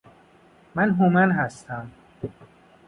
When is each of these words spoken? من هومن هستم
من 0.75 0.89
هومن 0.89 1.31
هستم 1.31 1.91